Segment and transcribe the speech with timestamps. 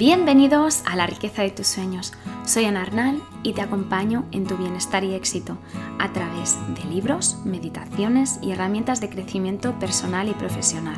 [0.00, 2.14] Bienvenidos a la riqueza de tus sueños.
[2.46, 5.58] Soy Ana Arnal y te acompaño en tu bienestar y éxito
[5.98, 10.96] a través de libros, meditaciones y herramientas de crecimiento personal y profesional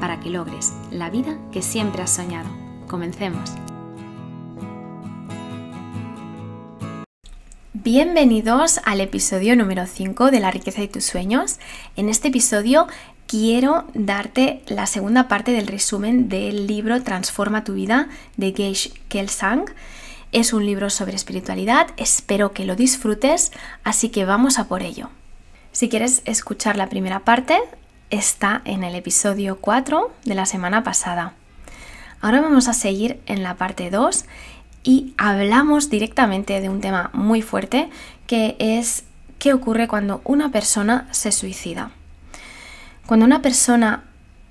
[0.00, 2.48] para que logres la vida que siempre has soñado.
[2.86, 3.50] Comencemos.
[7.72, 11.58] Bienvenidos al episodio número 5 de La riqueza de tus sueños.
[11.96, 12.86] En este episodio
[13.26, 19.64] quiero darte la segunda parte del resumen del libro Transforma tu vida de Gage Kelsang.
[20.32, 23.52] Es un libro sobre espiritualidad, espero que lo disfrutes,
[23.84, 25.10] así que vamos a por ello.
[25.72, 27.58] Si quieres escuchar la primera parte,
[28.10, 31.34] está en el episodio 4 de la semana pasada.
[32.20, 34.24] Ahora vamos a seguir en la parte 2
[34.82, 37.90] y hablamos directamente de un tema muy fuerte
[38.26, 39.04] que es
[39.38, 41.90] qué ocurre cuando una persona se suicida.
[43.06, 44.02] Cuando una persona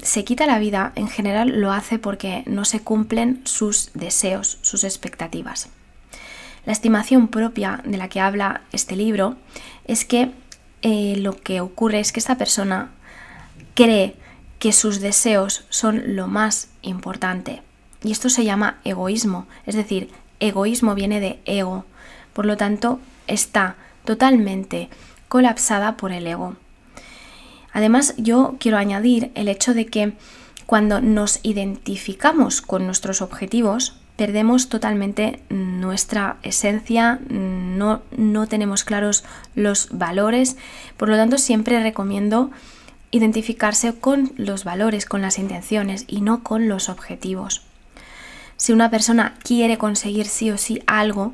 [0.02, 4.86] se quita la vida, en general lo hace porque no se cumplen sus deseos, sus
[4.86, 5.68] expectativas.
[6.66, 9.36] La estimación propia de la que habla este libro
[9.86, 10.32] es que
[10.82, 12.92] eh, lo que ocurre es que esta persona
[13.74, 14.16] cree
[14.58, 17.62] que sus deseos son lo más importante.
[18.04, 19.48] Y esto se llama egoísmo.
[19.66, 21.86] Es decir, egoísmo viene de ego.
[22.32, 23.76] Por lo tanto, está
[24.06, 24.90] totalmente
[25.28, 26.56] colapsada por el ego.
[27.76, 30.14] Además, yo quiero añadir el hecho de que
[30.66, 39.90] cuando nos identificamos con nuestros objetivos, perdemos totalmente nuestra esencia, no, no tenemos claros los
[39.92, 40.56] valores,
[40.96, 42.50] por lo tanto siempre recomiendo
[43.12, 47.64] identificarse con los valores, con las intenciones y no con los objetivos.
[48.56, 51.34] Si una persona quiere conseguir sí o sí algo,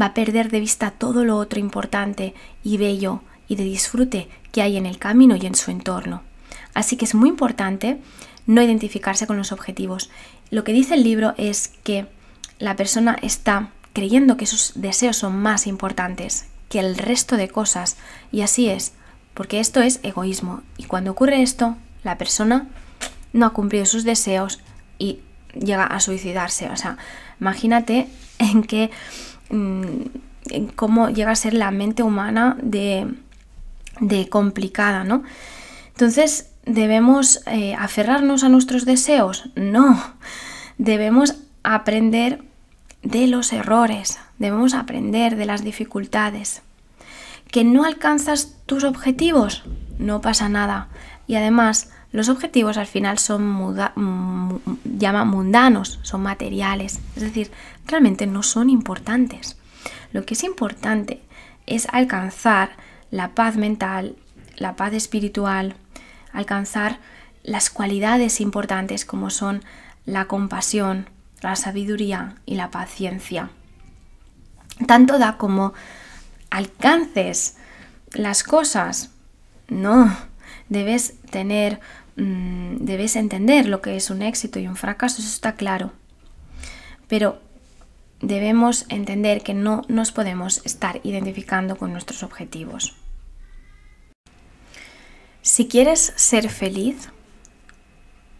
[0.00, 2.32] va a perder de vista todo lo otro importante
[2.64, 6.22] y bello y de disfrute que hay en el camino y en su entorno.
[6.74, 7.98] Así que es muy importante
[8.46, 10.10] no identificarse con los objetivos.
[10.50, 12.06] Lo que dice el libro es que
[12.58, 17.96] la persona está creyendo que sus deseos son más importantes que el resto de cosas
[18.30, 18.92] y así es,
[19.34, 22.68] porque esto es egoísmo y cuando ocurre esto, la persona
[23.32, 24.60] no ha cumplido sus deseos
[24.98, 25.20] y
[25.54, 26.70] llega a suicidarse.
[26.70, 26.96] O sea,
[27.40, 28.08] imagínate
[28.38, 28.90] en qué
[29.50, 29.82] mm,
[30.50, 33.06] en cómo llega a ser la mente humana de
[34.02, 35.22] de complicada, ¿no?
[35.88, 39.48] Entonces, ¿debemos eh, aferrarnos a nuestros deseos?
[39.54, 40.02] No,
[40.76, 42.42] debemos aprender
[43.02, 46.62] de los errores, debemos aprender de las dificultades.
[47.50, 49.64] ¿Que no alcanzas tus objetivos?
[49.98, 50.88] No pasa nada.
[51.26, 57.50] Y además, los objetivos al final son llama mundanos, son materiales, es decir,
[57.86, 59.56] realmente no son importantes.
[60.12, 61.22] Lo que es importante
[61.66, 62.70] es alcanzar
[63.12, 64.16] la paz mental,
[64.56, 65.76] la paz espiritual,
[66.32, 66.98] alcanzar
[67.44, 69.62] las cualidades importantes como son
[70.06, 71.08] la compasión,
[71.42, 73.50] la sabiduría y la paciencia.
[74.86, 75.74] Tanto da como
[76.50, 77.56] alcances
[78.12, 79.10] las cosas.
[79.68, 80.16] No,
[80.70, 81.80] debes tener,
[82.16, 85.92] mm, debes entender lo que es un éxito y un fracaso, eso está claro.
[87.08, 87.42] Pero
[88.22, 92.94] debemos entender que no nos podemos estar identificando con nuestros objetivos.
[95.42, 97.10] Si quieres ser feliz,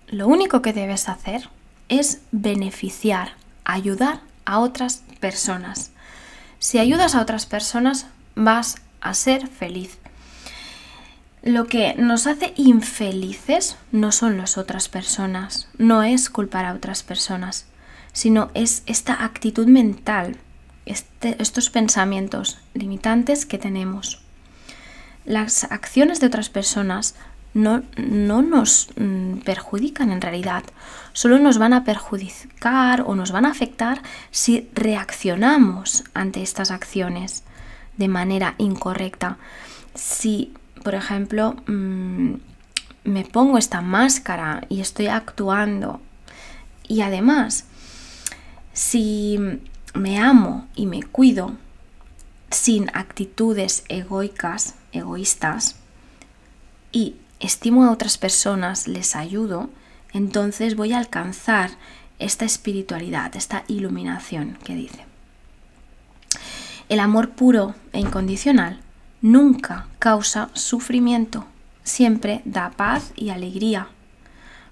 [0.07, 1.49] lo único que debes hacer
[1.89, 3.33] es beneficiar,
[3.65, 5.91] ayudar a otras personas.
[6.59, 8.07] Si ayudas a otras personas,
[8.37, 9.99] vas a ser feliz.
[11.43, 17.03] Lo que nos hace infelices no son las otras personas, no es culpar a otras
[17.03, 17.67] personas,
[18.13, 20.37] sino es esta actitud mental,
[20.87, 24.23] este, estos pensamientos limitantes que tenemos
[25.25, 27.15] las acciones de otras personas
[27.55, 30.65] no, no, nos mm, perjudican en realidad,
[31.13, 37.45] solo nos van a perjudicar o nos van a afectar si reaccionamos ante estas acciones
[37.99, 39.37] de manera incorrecta.
[39.95, 42.35] Si, por ejemplo, mm,
[43.05, 46.01] me pongo esta máscara y estoy actuando
[46.89, 47.67] y además,
[48.73, 49.39] si
[49.95, 51.53] me amo y me cuido
[52.51, 55.77] sin actitudes egoicas, egoístas,
[56.93, 59.71] y estimo a otras personas, les ayudo,
[60.13, 61.71] entonces voy a alcanzar
[62.19, 65.05] esta espiritualidad, esta iluminación que dice.
[66.89, 68.81] El amor puro e incondicional
[69.23, 71.47] nunca causa sufrimiento,
[71.85, 73.89] siempre da paz y alegría.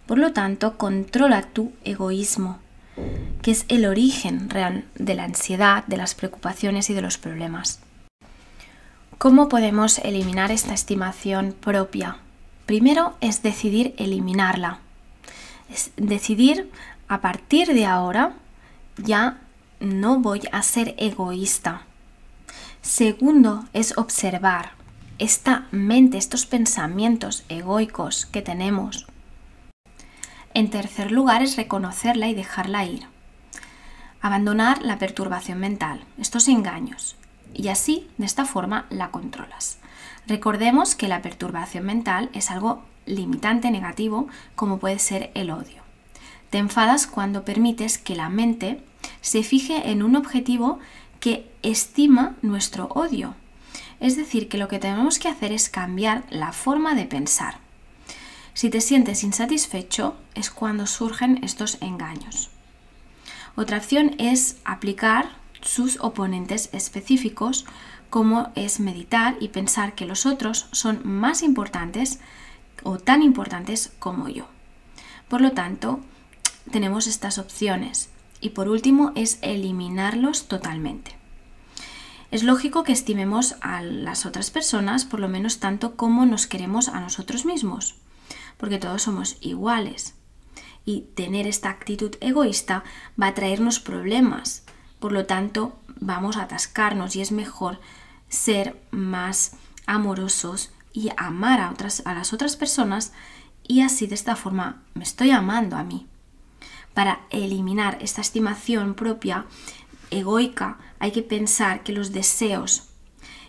[0.06, 2.58] Por lo tanto, controla tu egoísmo,
[3.42, 7.80] que es el origen real de la ansiedad, de las preocupaciones y de los problemas.
[9.18, 12.18] ¿Cómo podemos eliminar esta estimación propia?
[12.66, 14.78] Primero es decidir eliminarla.
[15.70, 16.70] Es decidir
[17.08, 18.34] a partir de ahora
[18.96, 19.38] ya
[19.80, 21.82] no voy a ser egoísta.
[22.82, 24.72] Segundo es observar
[25.18, 29.06] esta mente, estos pensamientos egoicos que tenemos.
[30.52, 33.06] En tercer lugar es reconocerla y dejarla ir.
[34.20, 37.16] Abandonar la perturbación mental, estos engaños.
[37.54, 39.78] Y así, de esta forma, la controlas.
[40.26, 45.82] Recordemos que la perturbación mental es algo limitante negativo como puede ser el odio.
[46.50, 48.82] Te enfadas cuando permites que la mente
[49.20, 50.78] se fije en un objetivo
[51.20, 53.34] que estima nuestro odio.
[54.00, 57.58] Es decir, que lo que tenemos que hacer es cambiar la forma de pensar.
[58.54, 62.50] Si te sientes insatisfecho es cuando surgen estos engaños.
[63.56, 65.30] Otra opción es aplicar
[65.62, 67.66] sus oponentes específicos,
[68.08, 72.18] como es meditar y pensar que los otros son más importantes
[72.82, 74.46] o tan importantes como yo.
[75.28, 76.00] Por lo tanto,
[76.70, 78.08] tenemos estas opciones.
[78.40, 81.14] Y por último es eliminarlos totalmente.
[82.30, 86.88] Es lógico que estimemos a las otras personas por lo menos tanto como nos queremos
[86.88, 87.96] a nosotros mismos,
[88.60, 90.14] porque todos somos iguales.
[90.84, 92.84] Y tener esta actitud egoísta
[93.20, 94.64] va a traernos problemas,
[94.98, 97.80] por lo tanto vamos a atascarnos y es mejor
[98.28, 103.12] ser más amorosos y amar a, otras, a las otras personas
[103.66, 106.06] y así de esta forma me estoy amando a mí.
[106.94, 109.46] Para eliminar esta estimación propia
[110.10, 112.88] egoica hay que pensar que los deseos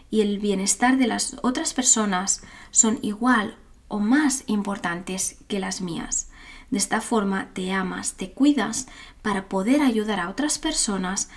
[0.09, 3.57] y el bienestar de las otras personas son igual
[3.91, 6.29] o más importantes que las mías.
[6.69, 8.88] De esta forma te amas, te cuidas
[9.21, 11.29] para poder ayudar a otras personas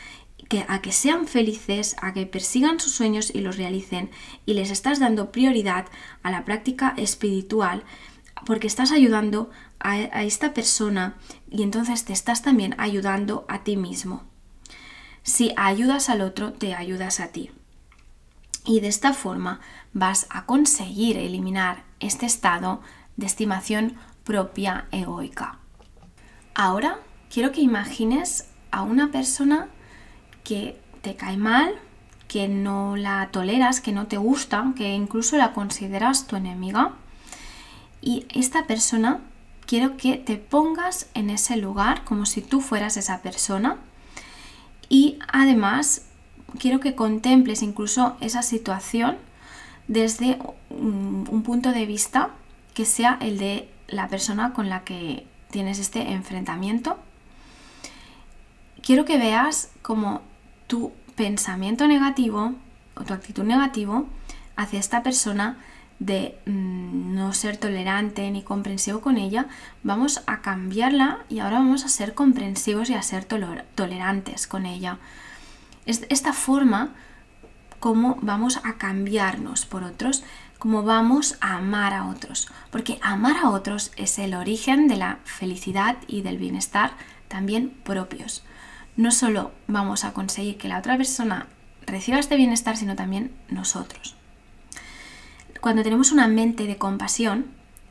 [0.48, 4.10] que, a que sean felices, a que persigan sus sueños y los realicen
[4.46, 5.86] y les estás dando prioridad
[6.22, 7.82] a la práctica espiritual
[8.46, 11.16] porque estás ayudando a, esta persona
[11.50, 14.22] y entonces te estás también ayudando a ti mismo.
[15.24, 17.50] Si ayudas al otro, te ayudas a ti.
[18.64, 19.60] Y de esta forma
[19.94, 22.82] vas a conseguir eliminar este estado
[23.16, 25.58] de estimación propia egoica.
[26.54, 26.98] Ahora
[27.30, 29.68] quiero que imagines a una persona
[30.42, 31.74] que te cae mal,
[32.28, 36.92] que no la toleras, que no te gusta, que incluso la consideras tu enemiga.
[38.00, 39.20] Y esta persona
[39.66, 43.76] quiero que te pongas en ese lugar como si tú fueras esa persona.
[44.88, 46.06] Y además
[46.58, 49.16] quiero que contemples incluso esa situación
[49.88, 50.38] desde
[50.70, 52.30] un punto de vista
[52.74, 56.98] que sea el de la persona con la que tienes este enfrentamiento.
[58.82, 60.22] Quiero que veas como
[60.66, 62.54] tu pensamiento negativo
[62.96, 64.06] o tu actitud negativo
[64.56, 65.58] hacia esta persona
[66.00, 69.46] de mm, no ser tolerante ni comprensivo con ella,
[69.82, 74.98] vamos a cambiarla y ahora vamos a ser comprensivos y a ser tolerantes con ella.
[75.86, 76.94] Es esta forma
[77.84, 80.24] como vamos a cambiarnos por otros,
[80.58, 85.18] como vamos a amar a otros, porque amar a otros es el origen de la
[85.24, 86.92] felicidad y del bienestar
[87.28, 88.42] también propios
[88.96, 91.46] no solo vamos a conseguir que la otra persona
[91.86, 94.14] reciba este bienestar, sino también nosotros.
[95.60, 97.46] Cuando tenemos una mente de compasión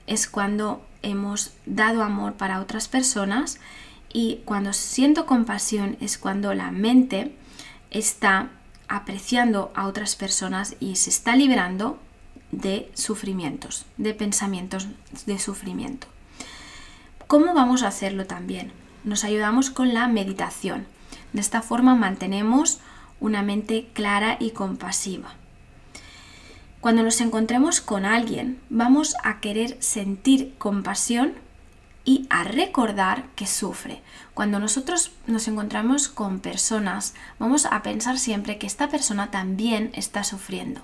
[0.08, 3.60] es cuando hemos dado amor para otras personas
[4.12, 7.36] y cuando siento compasión es cuando la mente
[7.92, 8.50] está
[8.88, 12.00] apreciando a otras personas y se está liberando
[12.52, 14.88] de sufrimientos, de pensamientos
[15.26, 16.08] de sufrimiento.
[17.28, 18.72] ¿Cómo vamos a hacerlo también?
[19.04, 20.86] Nos ayudamos con la meditación.
[21.34, 22.80] De esta forma mantenemos
[23.20, 25.34] una mente clara y compasiva.
[26.80, 31.34] Cuando nos encontremos con alguien, vamos a querer sentir compasión
[32.06, 34.02] y a recordar que sufre.
[34.34, 40.24] Cuando nosotros nos encontramos con personas, vamos a pensar siempre que esta persona también está
[40.24, 40.82] sufriendo.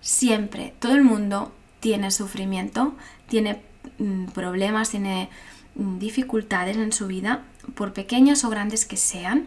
[0.00, 2.94] Siempre, todo el mundo tiene sufrimiento,
[3.28, 3.62] tiene
[3.98, 5.28] mm, problemas, tiene
[5.76, 9.46] mm, dificultades en su vida por pequeñas o grandes que sean.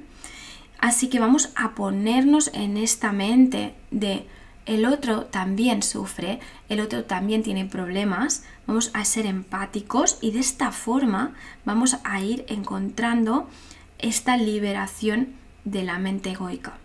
[0.79, 4.25] Así que vamos a ponernos en esta mente de
[4.66, 6.39] el otro también sufre,
[6.70, 11.34] el otro también tiene problemas, vamos a ser empáticos y de esta forma
[11.66, 13.50] vamos a ir encontrando
[13.98, 15.34] esta liberación
[15.66, 16.78] de la mente egoica.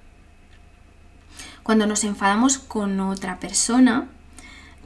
[1.62, 4.08] Cuando nos enfadamos con otra persona,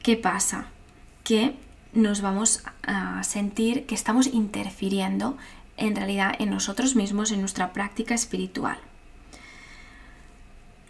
[0.03, 0.67] ¿qué pasa?
[1.25, 1.57] Que
[1.93, 5.37] nos vamos a sentir que estamos interfiriendo
[5.77, 8.79] en realidad en nosotros mismos, en nuestra práctica espiritual.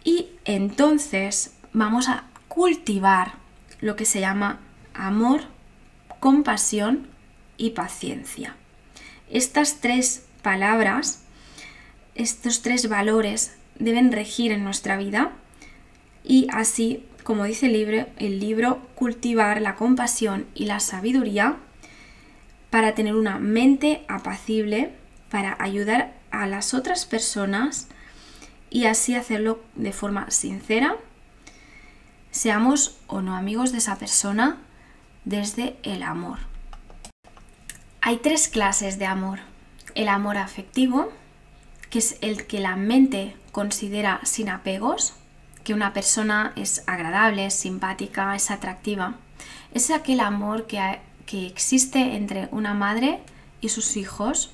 [0.03, 3.33] Y entonces vamos a cultivar
[3.81, 4.59] lo que se llama
[4.93, 5.41] amor,
[6.19, 7.07] compasión
[7.57, 8.55] y paciencia.
[9.29, 11.23] Estas tres palabras
[12.19, 15.31] estos tres valores deben regir en nuestra vida
[16.23, 21.55] y así, como dice el libro, el libro cultivar la compasión y la sabiduría
[22.69, 24.91] para tener una mente apacible,
[25.31, 27.87] para ayudar a las otras personas
[28.69, 30.97] y así hacerlo de forma sincera,
[32.31, 34.57] seamos o no amigos de esa persona
[35.25, 36.39] desde el amor.
[38.01, 39.39] Hay tres clases de amor.
[39.95, 41.11] El amor afectivo,
[41.89, 45.13] que es el que la mente considera sin apegos,
[45.63, 49.15] que una persona es agradable, es simpática, es atractiva.
[49.73, 53.19] Es aquel amor que, que existe entre una madre
[53.61, 54.51] y sus hijos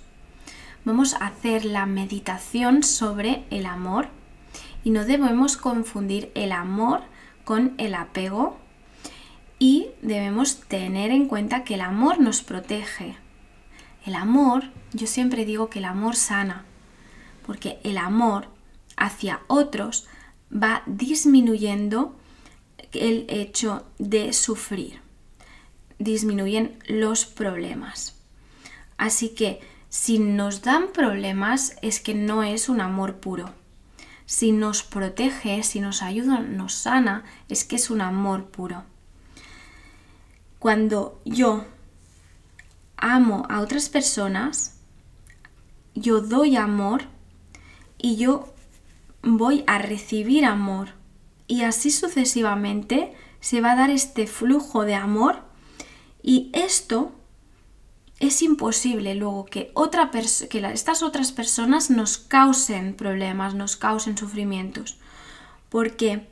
[0.85, 4.07] vamos a hacer la meditación sobre el amor
[4.83, 7.01] y no debemos confundir el amor
[7.45, 8.57] con el apego
[9.59, 13.15] y debemos tener en cuenta que el amor nos protege.
[14.05, 16.65] El amor, yo siempre digo que el amor sana,
[17.45, 18.47] porque el amor
[18.97, 20.07] hacia otros
[20.51, 22.15] va disminuyendo
[22.91, 24.99] el hecho de sufrir,
[25.99, 28.15] disminuyen los problemas.
[28.97, 29.59] Así que
[29.89, 33.53] si nos dan problemas es que no es un amor puro.
[34.25, 38.83] Si nos protege, si nos ayuda, nos sana, es que es un amor puro.
[40.59, 41.65] Cuando yo
[42.97, 44.79] amo a otras personas,
[45.93, 47.03] yo doy amor
[47.97, 48.53] y yo
[49.21, 50.89] voy a recibir amor.
[51.47, 55.43] Y así sucesivamente se va a dar este flujo de amor
[56.23, 57.11] y esto
[58.27, 64.97] es imposible luego que, otra que estas otras personas nos causen problemas, nos causen sufrimientos.
[65.69, 66.27] Porque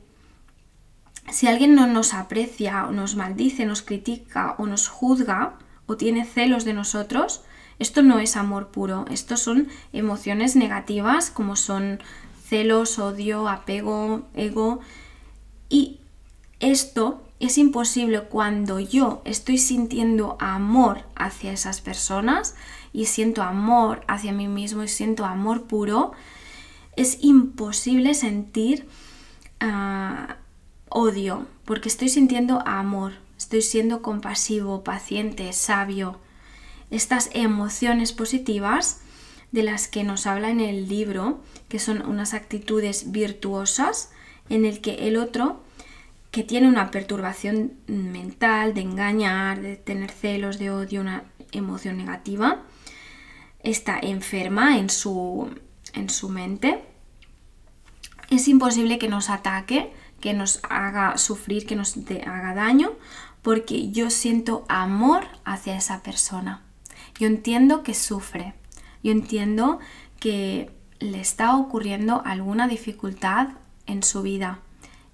[1.32, 6.26] si alguien no nos aprecia o nos maldice, nos critica o nos juzga o tiene
[6.26, 7.42] celos de nosotros,
[7.80, 12.00] esto no es amor puro, esto son emociones negativas como son
[12.48, 14.80] celos, odio, apego, ego.
[15.70, 16.00] Y
[16.60, 22.56] esto es imposible cuando yo estoy sintiendo amor hacia esas personas
[22.94, 26.14] y siento amor hacia mí mismo y siento amor puro,
[26.96, 28.88] es imposible sentir
[29.60, 30.38] ah,
[30.88, 36.20] odio porque estoy sintiendo amor, estoy siendo compasivo, paciente, sabio.
[36.92, 39.02] Estas emociones positivas
[39.52, 44.12] de las que nos habla en el libro, que son unas actitudes virtuosas
[44.50, 45.63] en el que el otro
[46.34, 52.64] que tiene una perturbación mental, de engañar, de tener celos, de odio, una emoción negativa,
[53.60, 55.48] está enferma en su,
[55.94, 56.84] en su mente,
[58.32, 62.94] es imposible que nos ataque, que nos haga sufrir, que nos haga daño,
[63.44, 66.64] porque yo siento amor hacia esa persona.
[67.20, 68.56] Yo entiendo que sufre,
[69.04, 69.78] yo entiendo
[70.20, 73.50] que le está ocurriendo alguna dificultad
[73.86, 74.62] en su vida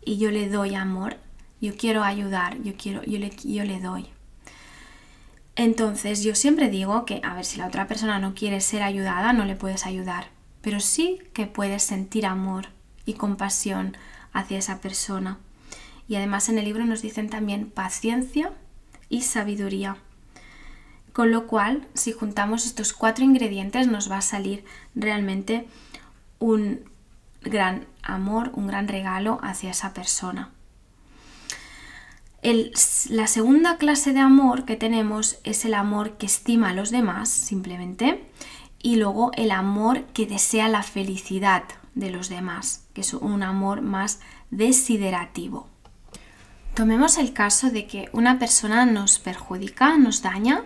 [0.03, 1.17] y yo le doy amor,
[1.61, 4.07] yo quiero ayudar, yo, quiero, yo, le, yo le doy.
[5.55, 9.33] Entonces yo siempre digo que, a ver, si la otra persona no quiere ser ayudada,
[9.33, 10.29] no le puedes ayudar,
[10.61, 12.67] pero sí que puedes sentir amor
[13.05, 13.97] y compasión
[14.31, 15.37] hacia esa persona.
[16.07, 18.53] Y además en el libro nos dicen también paciencia
[19.09, 19.97] y sabiduría.
[21.13, 24.63] Con lo cual, si juntamos estos cuatro ingredientes, nos va a salir
[24.95, 25.67] realmente
[26.39, 26.89] un
[27.41, 30.51] gran amor, un gran regalo hacia esa persona.
[32.41, 37.29] la segunda clase de amor que tenemos es el amor que estima a los demás,
[37.29, 38.29] simplemente,
[38.81, 41.63] y luego el amor que desea la felicidad
[41.95, 45.67] de los demás, que es un amor más desiderativo.
[46.75, 50.63] Tomemos el caso de que una persona nos perjudica, nos daña.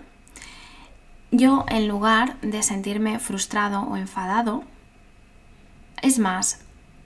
[1.31, 4.63] Yo, en lugar de sentirme frustrado o enfadado,
[6.03, 6.59] es más,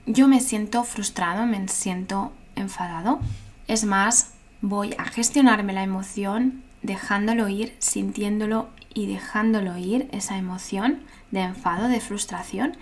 [0.06, 3.20] yo me siento frustrado, me siento enfadado.
[3.68, 11.00] Es más, voy a gestionarme la emoción dejándolo ir, sintiéndolo y dejándolo ir, esa emoción
[11.30, 12.76] de enfado, de frustración.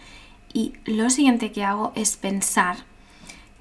[0.54, 2.78] Y lo siguiente que hago es pensar,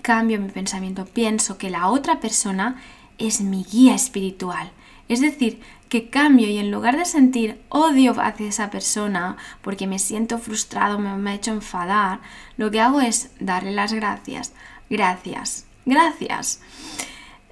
[0.01, 2.81] cambio mi pensamiento, pienso que la otra persona
[3.17, 4.71] es mi guía espiritual.
[5.07, 9.99] Es decir, que cambio y en lugar de sentir odio hacia esa persona porque me
[9.99, 12.21] siento frustrado, me, ha hecho enfadar,
[12.57, 14.53] lo que hago es darle las gracias.
[14.89, 16.61] Gracias, gracias.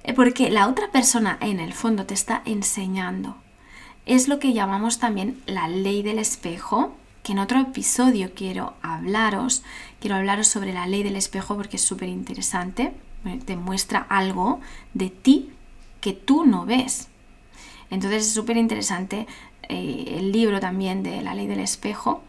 [0.02, 3.36] Eh, porque la otra persona en el fondo te está enseñando.
[4.06, 9.62] Es lo que llamamos también la ley del espejo, que en otro episodio quiero hablaros.
[10.00, 12.92] Quiero hablaros sobre la ley del espejo porque es súper interesante.
[13.46, 14.60] Te muestra algo
[14.92, 15.50] de ti
[16.02, 17.08] que tú no ves.
[17.90, 19.26] Entonces es súper interesante
[19.68, 22.22] eh, el libro también de la ley del espejo.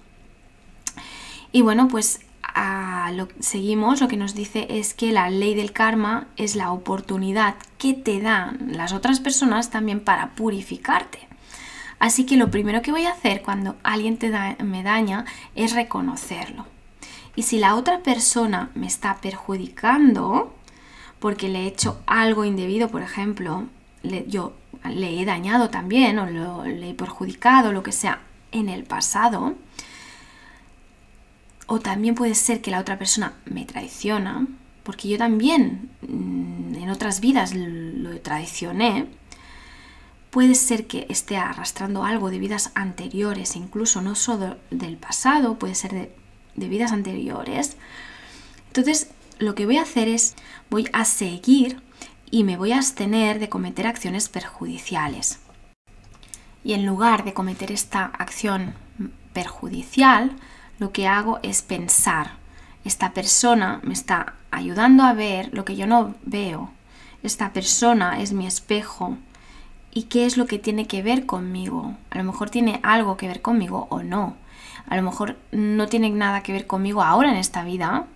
[1.52, 2.22] Y bueno, pues
[3.14, 7.56] lo, seguimos, lo que nos dice es que la ley del karma es la oportunidad
[7.78, 11.20] que te dan las otras personas también para purificarte.
[12.00, 14.20] Así que lo primero que voy a hacer cuando alguien
[14.64, 16.66] me daña es reconocerlo.
[17.36, 20.54] Y si la otra persona me está perjudicando
[21.20, 23.66] porque le he hecho algo indebido, por ejemplo,
[24.28, 24.54] yo
[24.90, 26.26] le he dañado también o
[26.66, 29.56] le he perjudicado, lo que sea, en el pasado,
[31.68, 34.48] o también puede ser que la otra persona me traiciona,
[34.84, 39.08] porque yo también mm, en otras vidas lo traicioné.
[40.30, 45.76] Puede ser que esté arrastrando algo de vidas anteriores, incluso no solo del pasado, puede
[45.76, 46.16] ser de,
[46.56, 47.78] de vidas anteriores.
[48.68, 50.36] Entonces, lo que voy a hacer es,
[50.70, 51.82] voy a seguir
[52.36, 55.40] y me voy a abstener de cometer acciones perjudiciales.
[56.66, 58.74] Y en lugar de cometer esta acción
[59.32, 60.36] perjudicial,
[60.78, 62.32] lo que hago es pensar,
[62.84, 66.74] esta persona me está ayudando a ver lo que yo no veo,
[67.24, 69.18] esta persona es mi espejo
[69.94, 71.96] y qué es lo que tiene que ver conmigo.
[72.10, 74.36] A lo mejor tiene algo que ver conmigo o no.
[74.90, 78.08] A lo mejor no tiene nada que ver conmigo ahora en esta vida,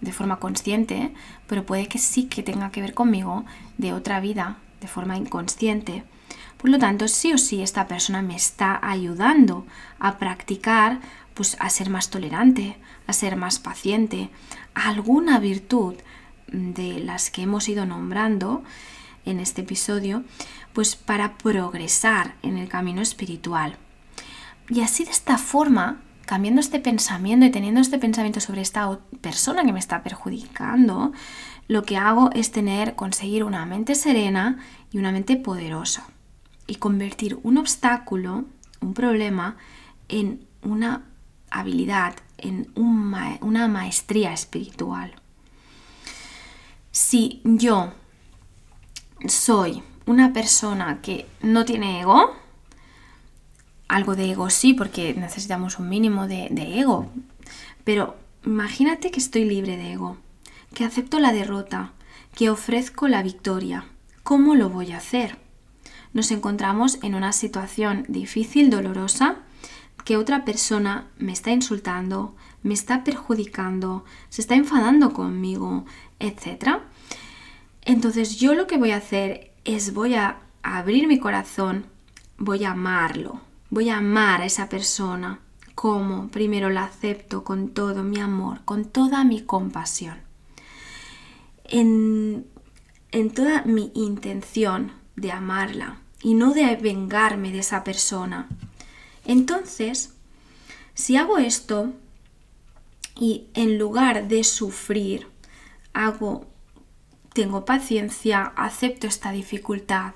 [0.00, 1.12] de forma consciente,
[1.46, 3.44] pero puede que sí que tenga que ver conmigo
[3.78, 6.04] de otra vida, de forma inconsciente.
[6.56, 9.66] Por lo tanto, sí o sí esta persona me está ayudando
[9.98, 11.00] a practicar
[11.34, 12.76] pues a ser más tolerante,
[13.06, 14.28] a ser más paciente,
[14.74, 15.94] alguna virtud
[16.48, 18.64] de las que hemos ido nombrando
[19.24, 20.24] en este episodio,
[20.72, 23.76] pues para progresar en el camino espiritual.
[24.68, 29.64] Y así de esta forma, cambiando este pensamiento y teniendo este pensamiento sobre esta persona
[29.64, 31.12] que me está perjudicando,
[31.68, 34.58] lo que hago es tener, conseguir una mente serena
[34.92, 36.06] y una mente poderosa
[36.66, 38.44] y convertir un obstáculo,
[38.82, 39.56] un problema,
[40.10, 41.06] en una
[41.50, 45.14] habilidad, en una maestría espiritual.
[46.90, 47.94] Si yo
[49.26, 52.34] soy una persona que no tiene ego,
[53.88, 56.48] algo de ego sí, porque necesitamos un mínimo de,
[56.78, 57.10] ego,
[57.84, 60.18] pero imagínate que estoy libre de ego,
[60.74, 61.92] que acepto la derrota,
[62.34, 63.86] que ofrezco la victoria.
[64.22, 65.38] ¿Cómo lo voy a hacer?
[66.12, 69.36] Nos encontramos en una situación difícil, dolorosa,
[70.04, 75.84] que otra persona me está insultando, me está perjudicando, se está enfadando conmigo,
[76.18, 76.80] etc.
[77.82, 81.86] Entonces yo lo que voy a hacer es voy a abrir mi corazón,
[82.38, 85.40] voy a amarlo, voy a amar a esa persona
[85.74, 90.18] como primero la acepto con todo mi amor, con toda mi compasión.
[91.64, 92.46] En,
[93.12, 98.48] en toda mi intención de amarla y no de vengarme de esa persona,
[99.24, 100.14] entonces,
[100.94, 101.92] si hago esto
[103.14, 105.28] y en lugar de sufrir,
[105.92, 106.46] hago,
[107.34, 110.14] tengo paciencia, acepto esta dificultad,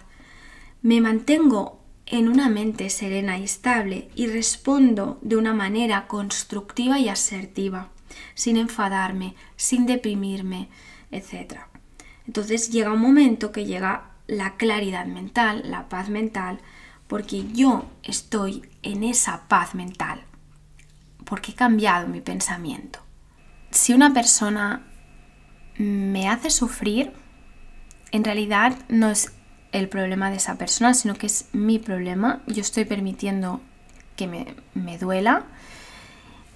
[0.81, 7.09] me mantengo en una mente serena y estable y respondo de una manera constructiva y
[7.09, 7.89] asertiva,
[8.35, 10.69] sin enfadarme, sin deprimirme,
[11.11, 11.61] etc.
[12.27, 16.61] Entonces llega un momento que llega la claridad mental, la paz mental,
[17.07, 20.25] porque yo estoy en esa paz mental,
[21.25, 23.01] porque he cambiado mi pensamiento.
[23.71, 24.87] Si una persona
[25.77, 27.13] me hace sufrir,
[28.13, 29.33] en realidad no es
[29.73, 32.41] el problema de esa persona, sino que es mi problema.
[32.47, 33.61] Yo estoy permitiendo
[34.17, 35.45] que me, me duela.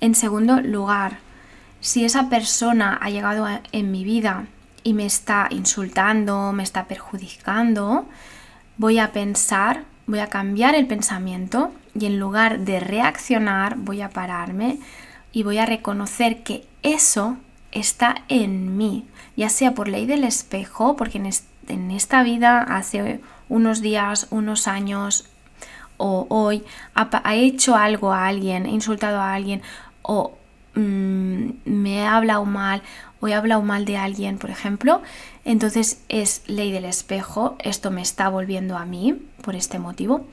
[0.00, 1.18] En segundo lugar,
[1.80, 4.46] si esa persona ha llegado en mi vida
[4.82, 8.06] y me está insultando, me está perjudicando,
[8.76, 14.10] voy a pensar voy a cambiar el pensamiento y en lugar de reaccionar voy a
[14.10, 14.78] pararme
[15.32, 17.36] y voy a reconocer que eso
[17.72, 21.26] está en mí, ya sea por ley del espejo, porque en,
[21.68, 25.28] esta vida hace unos días, unos años
[25.96, 29.62] o hoy ha, hecho algo a alguien, he insultado a alguien
[30.02, 30.36] o
[30.74, 32.82] mm, me he hablado mal
[33.20, 35.02] o he hablado mal de alguien, por ejemplo,
[35.44, 40.26] entonces es ley del espejo, esto me está volviendo a mí por este motivo.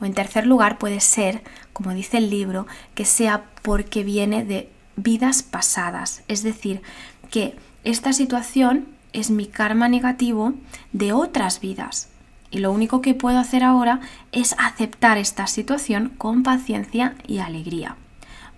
[0.00, 4.70] O en tercer lugar puede ser, como dice el libro, que sea porque viene de
[4.94, 6.82] vidas pasadas, es decir,
[7.30, 10.54] que esta situación es mi karma negativo
[10.92, 12.08] de otras vidas.
[12.50, 14.00] Y lo único que puedo hacer ahora
[14.32, 17.96] es aceptar esta situación con paciencia y alegría.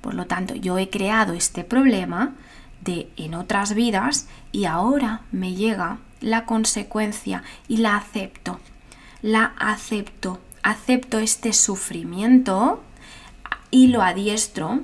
[0.00, 2.34] Por lo tanto, yo he creado este problema,
[2.80, 8.58] de en otras vidas y ahora me llega la consecuencia y la acepto.
[9.22, 10.40] La acepto.
[10.62, 12.82] Acepto este sufrimiento
[13.70, 14.80] y lo adiestro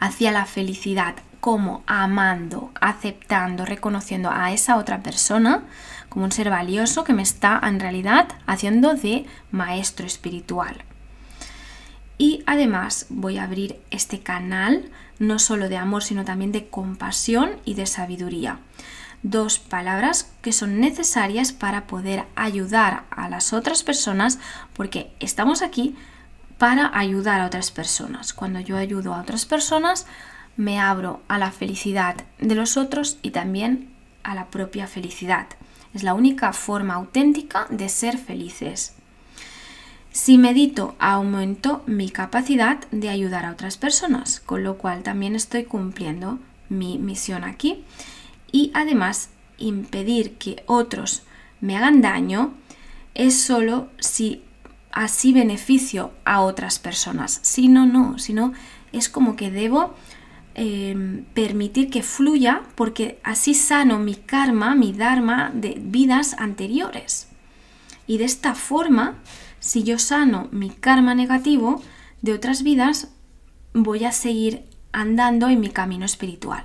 [0.00, 5.64] hacia la felicidad como amando, aceptando, reconociendo a esa otra persona
[6.08, 10.84] como un ser valioso que me está en realidad haciendo de maestro espiritual.
[12.18, 17.52] Y además voy a abrir este canal no solo de amor, sino también de compasión
[17.64, 18.58] y de sabiduría.
[19.22, 24.38] Dos palabras que son necesarias para poder ayudar a las otras personas,
[24.74, 25.94] porque estamos aquí
[26.58, 28.32] para ayudar a otras personas.
[28.34, 30.06] Cuando yo ayudo a otras personas,
[30.60, 33.88] me abro a la felicidad de los otros y también
[34.22, 35.46] a la propia felicidad.
[35.94, 38.92] Es la única forma auténtica de ser felices.
[40.12, 45.64] Si medito, aumento mi capacidad de ayudar a otras personas, con lo cual también estoy
[45.64, 47.82] cumpliendo mi misión aquí.
[48.52, 51.22] Y además, impedir que otros
[51.62, 52.52] me hagan daño
[53.14, 54.42] es solo si
[54.92, 57.40] así beneficio a otras personas.
[57.42, 58.16] Si no, no,
[58.92, 59.94] es como que debo
[60.54, 67.28] Em, permitir que fluya porque así sano mi karma, mi dharma de vidas anteriores.
[68.08, 69.14] Y de esta forma,
[69.60, 71.80] si yo sano mi karma negativo
[72.20, 73.12] de otras vidas,
[73.74, 76.64] voy a seguir andando en mi camino espiritual.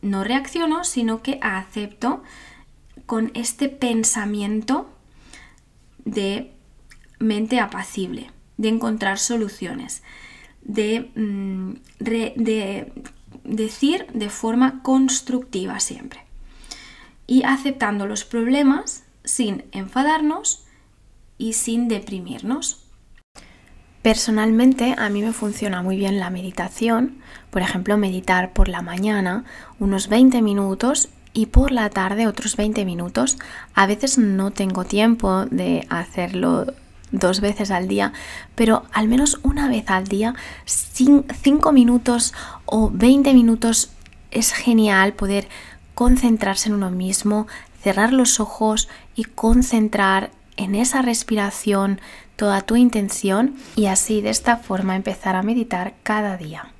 [0.00, 2.22] No reacciono, sino que acepto
[3.04, 4.90] con este pensamiento
[6.06, 6.50] de
[7.18, 10.02] mente apacible, de encontrar soluciones,
[10.68, 12.92] Mm, de,
[13.44, 16.20] decir de forma constructiva siempre.
[17.26, 20.64] Y aceptando los problemas sin enfadarnos
[21.38, 22.82] y sin deprimirnos.
[24.02, 27.18] Personalmente a mí me funciona muy bien la meditación,
[27.50, 29.44] por ejemplo meditar por la mañana
[29.80, 33.36] unos 20 minutos y por la tarde otros 20 minutos.
[33.74, 36.72] A veces no tengo tiempo de hacerlo
[37.18, 38.12] dos veces al día,
[38.54, 43.90] pero al menos una vez al día, cinco minutos o 20 minutos,
[44.30, 45.48] es genial poder
[45.94, 47.46] concentrarse en uno mismo,
[47.82, 52.00] cerrar los ojos y concentrar en esa respiración
[52.36, 56.72] toda tu intención y así de esta forma empezar a meditar cada día.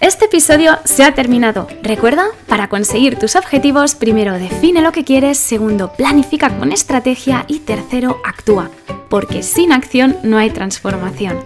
[0.00, 1.66] Este episodio se ha terminado.
[1.82, 7.60] Recuerda, para conseguir tus objetivos, primero define lo que quieres, segundo planifica con estrategia y
[7.60, 8.70] tercero actúa,
[9.08, 11.38] porque sin acción no hay transformación.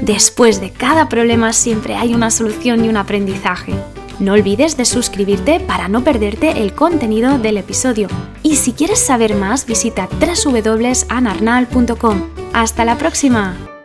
[0.00, 3.74] Después de cada problema siempre hay una solución y un aprendizaje.
[4.18, 8.08] No olvides de suscribirte para no perderte el contenido del episodio.
[8.42, 12.28] Y si quieres saber más, visita www.anarnal.com.
[12.52, 13.79] ¡Hasta la próxima!